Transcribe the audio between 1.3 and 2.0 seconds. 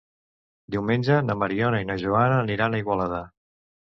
Mariona i na